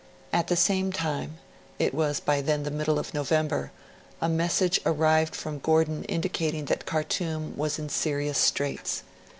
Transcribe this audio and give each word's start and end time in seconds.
At 0.33 0.47
the 0.47 0.55
same 0.55 0.91
time 0.91 1.37
it 1.77 1.93
was 1.93 2.19
by 2.19 2.41
then 2.41 2.63
the 2.63 2.71
middle 2.71 2.97
of 2.97 3.13
November 3.13 3.71
a 4.19 4.27
message 4.27 4.81
arrived 4.83 5.35
from 5.35 5.59
Gordon 5.59 6.05
indicating 6.05 6.65
that 6.65 6.87
Khartoum 6.87 7.55
was 7.55 7.77
in 7.77 7.87
serious 7.87 8.39
straits. 8.39 9.03